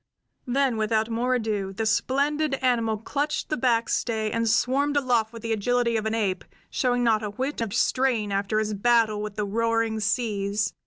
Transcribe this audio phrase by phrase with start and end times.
[0.47, 5.43] Then without more ado the splendid human animal clutched a backstay and swarmed aloft with
[5.43, 9.35] the agility of an ape, showing not a whit of strain after his battle with
[9.35, 10.73] the roaring seas.